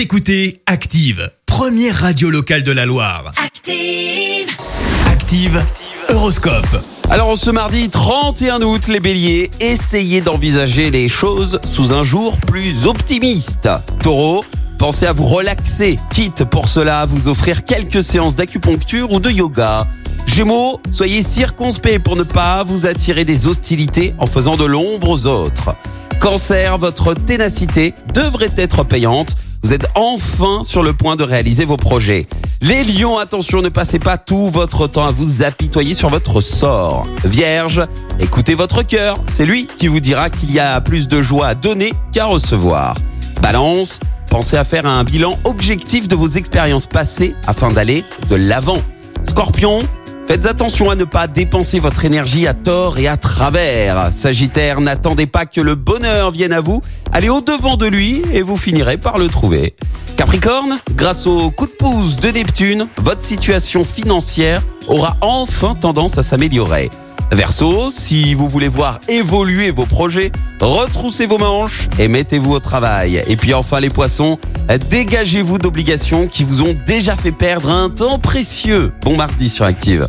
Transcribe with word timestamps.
Vous 0.00 0.04
écoutez 0.04 0.62
Active, 0.64 1.30
première 1.44 1.94
radio 1.94 2.30
locale 2.30 2.62
de 2.62 2.72
la 2.72 2.86
Loire. 2.86 3.34
Active. 3.36 4.48
Active, 5.06 5.62
Horoscope. 6.08 6.82
Alors 7.10 7.36
ce 7.36 7.50
mardi 7.50 7.90
31 7.90 8.62
août, 8.62 8.88
les 8.88 8.98
béliers, 8.98 9.50
essayez 9.60 10.22
d'envisager 10.22 10.90
les 10.90 11.10
choses 11.10 11.60
sous 11.70 11.92
un 11.92 12.02
jour 12.02 12.38
plus 12.38 12.86
optimiste. 12.86 13.68
Taureau, 14.02 14.42
pensez 14.78 15.04
à 15.04 15.12
vous 15.12 15.26
relaxer, 15.26 15.98
quitte 16.14 16.44
pour 16.44 16.68
cela 16.68 17.00
à 17.00 17.06
vous 17.06 17.28
offrir 17.28 17.66
quelques 17.66 18.02
séances 18.02 18.34
d'acupuncture 18.34 19.12
ou 19.12 19.20
de 19.20 19.28
yoga. 19.28 19.86
Gémeaux, 20.24 20.80
soyez 20.90 21.22
circonspect 21.22 22.02
pour 22.02 22.16
ne 22.16 22.22
pas 22.22 22.62
vous 22.62 22.86
attirer 22.86 23.26
des 23.26 23.46
hostilités 23.46 24.14
en 24.16 24.26
faisant 24.26 24.56
de 24.56 24.64
l'ombre 24.64 25.10
aux 25.10 25.26
autres. 25.26 25.76
Cancer, 26.20 26.78
votre 26.78 27.12
ténacité 27.12 27.92
devrait 28.14 28.52
être 28.56 28.82
payante. 28.82 29.36
Vous 29.62 29.74
êtes 29.74 29.88
enfin 29.94 30.62
sur 30.64 30.82
le 30.82 30.92
point 30.92 31.16
de 31.16 31.22
réaliser 31.22 31.64
vos 31.64 31.76
projets. 31.76 32.26
Les 32.62 32.82
lions, 32.82 33.18
attention, 33.18 33.60
ne 33.60 33.68
passez 33.68 33.98
pas 33.98 34.16
tout 34.16 34.48
votre 34.48 34.86
temps 34.86 35.04
à 35.04 35.10
vous 35.10 35.42
apitoyer 35.42 35.94
sur 35.94 36.08
votre 36.08 36.40
sort. 36.40 37.06
Vierge, 37.24 37.86
écoutez 38.18 38.54
votre 38.54 38.82
cœur, 38.82 39.18
c'est 39.26 39.44
lui 39.44 39.66
qui 39.66 39.88
vous 39.88 40.00
dira 40.00 40.30
qu'il 40.30 40.50
y 40.52 40.60
a 40.60 40.80
plus 40.80 41.08
de 41.08 41.20
joie 41.20 41.48
à 41.48 41.54
donner 41.54 41.92
qu'à 42.12 42.24
recevoir. 42.24 42.96
Balance, 43.42 44.00
pensez 44.30 44.56
à 44.56 44.64
faire 44.64 44.86
un 44.86 45.04
bilan 45.04 45.38
objectif 45.44 46.08
de 46.08 46.16
vos 46.16 46.28
expériences 46.28 46.86
passées 46.86 47.34
afin 47.46 47.70
d'aller 47.70 48.04
de 48.28 48.36
l'avant. 48.36 48.82
Scorpion, 49.22 49.82
Faites 50.30 50.46
attention 50.46 50.90
à 50.90 50.94
ne 50.94 51.02
pas 51.02 51.26
dépenser 51.26 51.80
votre 51.80 52.04
énergie 52.04 52.46
à 52.46 52.54
tort 52.54 52.98
et 52.98 53.08
à 53.08 53.16
travers. 53.16 54.12
Sagittaire, 54.12 54.80
n'attendez 54.80 55.26
pas 55.26 55.44
que 55.44 55.60
le 55.60 55.74
bonheur 55.74 56.30
vienne 56.30 56.52
à 56.52 56.60
vous. 56.60 56.82
Allez 57.12 57.28
au-devant 57.28 57.76
de 57.76 57.86
lui 57.86 58.22
et 58.32 58.40
vous 58.40 58.56
finirez 58.56 58.96
par 58.96 59.18
le 59.18 59.28
trouver. 59.28 59.74
Capricorne, 60.16 60.78
grâce 60.94 61.26
au 61.26 61.50
coup 61.50 61.66
de 61.66 61.72
pouce 61.72 62.14
de 62.14 62.28
Neptune, 62.28 62.86
votre 62.98 63.24
situation 63.24 63.84
financière 63.84 64.62
aura 64.86 65.16
enfin 65.20 65.74
tendance 65.74 66.16
à 66.16 66.22
s'améliorer. 66.22 66.90
Verseau, 67.32 67.90
si 67.90 68.34
vous 68.34 68.48
voulez 68.48 68.68
voir 68.68 69.00
évoluer 69.08 69.72
vos 69.72 69.86
projets, 69.86 70.30
retroussez 70.60 71.26
vos 71.26 71.38
manches 71.38 71.88
et 71.98 72.06
mettez-vous 72.06 72.52
au 72.52 72.60
travail. 72.60 73.22
Et 73.26 73.36
puis 73.36 73.52
enfin 73.52 73.80
les 73.80 73.90
poissons, 73.90 74.38
dégagez-vous 74.90 75.58
d'obligations 75.58 76.28
qui 76.28 76.44
vous 76.44 76.62
ont 76.62 76.76
déjà 76.86 77.16
fait 77.16 77.32
perdre 77.32 77.70
un 77.70 77.90
temps 77.90 78.20
précieux. 78.20 78.92
Bon 79.02 79.16
mardi 79.16 79.48
sur 79.48 79.64
Active. 79.64 80.08